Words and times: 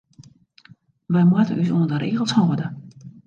Wy 1.13 1.21
moatte 1.29 1.53
ús 1.63 1.71
oan 1.75 1.87
de 1.91 1.97
regels 2.03 2.35
hâlde. 2.37 2.67